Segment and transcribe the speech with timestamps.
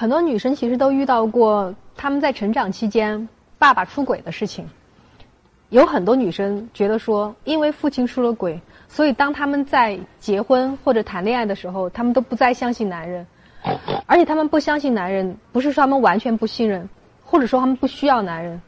[0.00, 4.64] 很多女生其实都遇到过她们在成长期间爸爸出轨的事情。
[5.70, 13.26] 有很多女生觉得说，因为父亲出了轨，所以当他们在结婚或者谈恋爱的时候，他们都不再相信男人。
[14.06, 16.88] 而且他们不相信男人，不是说他们完全不信任，
[17.24, 18.62] 或者说他们不需要男人，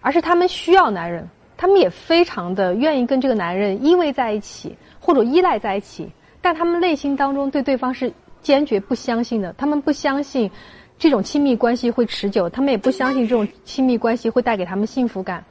[0.00, 1.28] 而是他们需要男人。
[1.58, 6.10] 他们也非常的愿意跟这个男人依偎在一起，或者依赖在一起。
[6.40, 8.10] 但他们内心当中对对方是
[8.42, 9.52] 坚决不相信的。
[9.58, 10.50] 他们不相信
[10.98, 15.44] 这种亲密关系会持久，他们也不相信这种亲密关系会带给他们幸福感。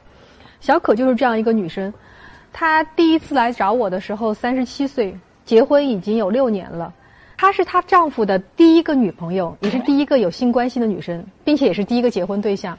[0.60, 1.92] 小可就是这样一个女生，
[2.52, 6.92] 她第一次来找我的时候三十七岁，结婚已经有六年了。
[7.36, 12.78] 她是她丈夫的第一个女朋友，也是第一个有性关系的女生，并且也是第一个结婚对象。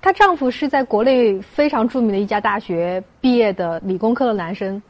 [0.00, 4.82] 她丈夫是在国内非常著名的一家大学毕业的理工科的男生。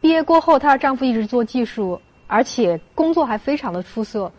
[0.00, 4.30] 毕业过后，她的丈夫一直做技术，而且工作还非常的出色。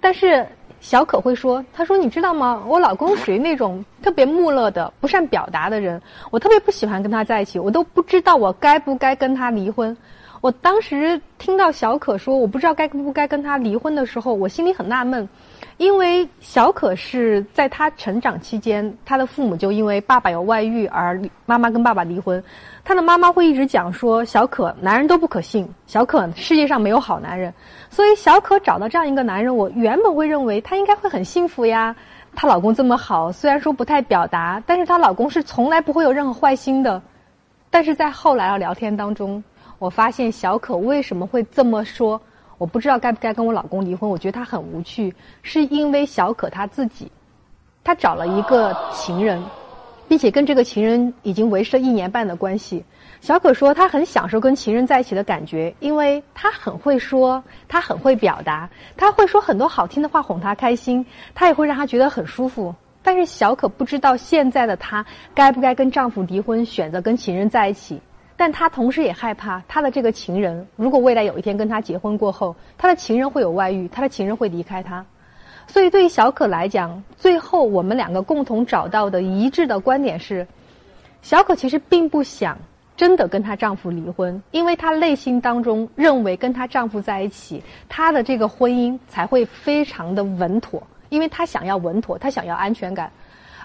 [0.00, 0.46] 但是
[0.80, 2.62] 小可会说：“她说你知道吗？
[2.68, 9.96] 我老公属于那种特别木讷的、不善表达的人，我特别不喜欢跟他在一起，我都不知道我该不该跟他离婚。”
[10.42, 15.28] 我当时听到小可说我不知道该不该跟他离婚的时候，我心里很纳闷，
[15.78, 22.42] 因为小可是在他成长期间，他的父母就因为爸爸有外遇而妈妈跟爸爸离婚，
[22.84, 27.52] 他的妈妈会一直讲说小可男人都不可信，小可世界上没有好男人，
[27.90, 31.94] 所以小可找到这样一个男人，我原本会认为她应该会很幸福呀，
[32.34, 37.02] 她老公这么好，虽然说不太表达，但是她老公是从来不会有任何坏心的，
[37.70, 39.42] 但是在后来的聊天当中。
[39.78, 42.20] 我发现小可为什么会这么说？
[42.58, 44.08] 我不知道该不该跟我老公离婚。
[44.08, 47.10] 我觉得他很无趣，是因为小可他自己，
[47.82, 49.42] 他找了一个情人，
[50.08, 52.84] 并且跟这个情人已经维持了一年半的关系。
[53.20, 62.74] 小可说他很享受跟情人在一起的感觉，因为他很会说，他很会表达，他会说很多好听的话哄他开心，他也会让他觉得很舒服。
[63.04, 68.00] 但是小可不知道现在的她该不该跟丈夫离婚，选择跟情人在一起。
[68.36, 75.04] 但她同时也害怕，她的这个情人如果未来有一天跟她结婚过后，她的情人会有外遇，她的情人会离开她。
[75.68, 80.46] 所以对于小可来讲，最后我们两个共同找到的一致的观点是，
[81.22, 82.58] 小可其实并不想
[82.96, 93.10] 真的跟她丈夫离婚，因为她内心当中认为跟她丈夫在一起，她的这个婚姻才会非常的稳妥，因为她想要稳妥，她想要安全感。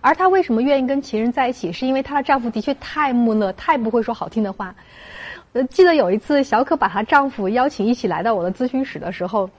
[0.01, 1.71] 而她为什么愿意跟情人在一起？
[1.71, 4.73] 是因为她的丈夫的确太木讷，太不会说好听的话。
[5.53, 9.49] 呃，记得有一次，小可把她丈夫邀请一起来到我的咨询室的时候，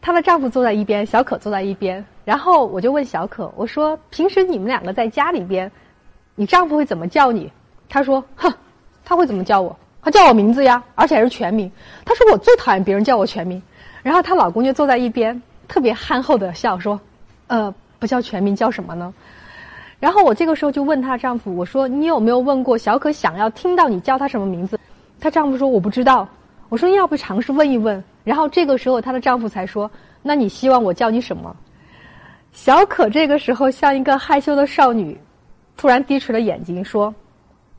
[0.00, 2.04] 她的丈夫坐在一边，小可坐在一边。
[2.24, 5.70] 然后我就问小可：“我说，平时你们两个在家里边，
[6.34, 7.50] 你丈夫会怎么叫你？”
[7.88, 8.52] 她说：“哼，
[9.04, 9.76] 他会怎么叫我？
[10.02, 11.70] 他叫我名字呀，而且还是全名。
[12.04, 13.62] 她说我最讨厌别人叫我全名。”
[14.02, 16.98] 然后她老公就坐在一边，特别憨厚的笑说
[17.48, 19.12] ：“呃，不叫全名，叫什么呢？”
[19.98, 24.78] 然后我这个时候就问她丈夫：“我说你有没有问过小可想要听到你叫她什么名字？”
[25.18, 26.28] 她丈夫说：“我不知道。”
[26.68, 29.90] 我说：“要不尝试问一问？”然后这个时候她的丈夫才说
[30.22, 31.54] ：“那你希望我叫你什么？”
[32.52, 35.18] 小可这个时候像一个害羞的少女，
[35.76, 37.14] 突然低垂了眼睛说：“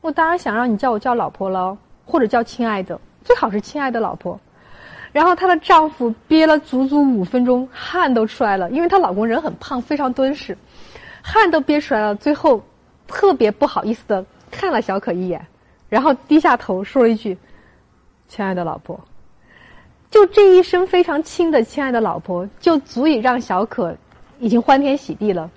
[0.00, 4.38] 我当然想让你叫我叫老婆了，或者叫亲爱的，最好是亲爱的老婆。”
[5.12, 10.56] 然后她的丈夫憋了足足五分钟，汗都出来了，因为她老公人很胖，非常敦实。
[11.30, 12.62] 汗都憋出来了，最后
[13.06, 15.46] 特别不好意思的看了小可一眼，
[15.90, 17.36] 然后低下头说了一句
[18.28, 18.98] ：“亲爱的老婆。”
[20.10, 23.94] 就这一声非常轻的“亲爱的老婆”，就足以让小可
[24.38, 25.50] 已经欢天喜地了。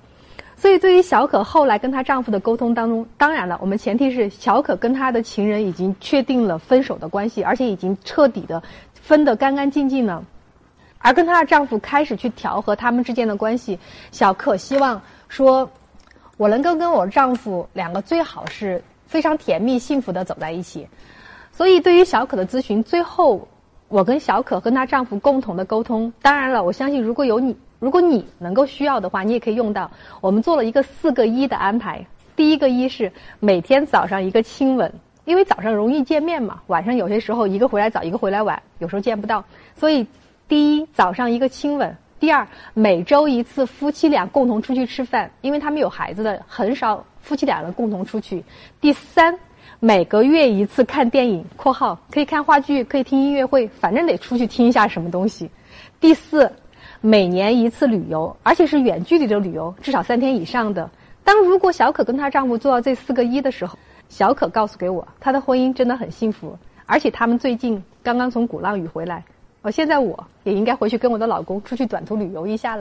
[0.57, 8.61] 所以，对于小可后来跟她丈夫的沟通当中，当然了，我们前提是小可跟她的情人已经确定了分手的关系，而且已经彻底的
[8.93, 10.21] 分得干干净净了。
[10.99, 13.79] 而跟她的丈夫开始去调和他们之间的关系，
[14.11, 15.01] 小可希望。
[15.31, 15.67] 说，
[16.35, 20.85] 我能够跟我丈夫两个最好是非常甜蜜幸福的走在一起，
[21.53, 23.47] 所以对于小可的咨询，最后
[23.87, 29.89] 我跟小可跟她丈夫共同的沟通，当然了，我相信如果有你，如果你能够需要的话，你也可以用到。
[30.19, 32.05] 我们做了一个四个一的安排，
[32.35, 34.91] 第一个一是每天早上一个亲吻，
[35.23, 39.41] 因为早上容易见面嘛，晚上有些时候一个回来早，一个回来晚，有时候见不到，
[39.77, 40.05] 所以
[40.49, 41.95] 第一早上一个亲吻。
[42.21, 48.43] 第二，每周一次夫妻俩共同出去吃饭，因为他们有孩子的，很少夫妻两人共同出去。
[48.79, 49.35] 第三，
[49.79, 55.49] 每个月一次看电影（括号可以看话剧，可以听音乐会，反正得出去听一下什么东西）。
[55.99, 56.47] 第四，
[57.01, 60.87] 每年一次旅游，而且是远距离的旅游，至少三天以上的。
[61.23, 63.75] 当如果小可跟她丈夫做到这四个一的时候，
[64.09, 69.23] 小可告诉给我，她的婚姻真的很幸福，而且他们最近刚刚从鼓浪屿回来。
[69.63, 72.69] 我现在我也应该回去跟我的老公出去短途旅游一下了。